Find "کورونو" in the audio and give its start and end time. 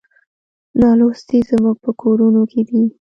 2.01-2.41